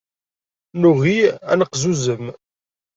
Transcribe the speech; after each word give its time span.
Nugi 0.79 1.19
ad 1.51 1.57
neqzuzem. 1.59 2.25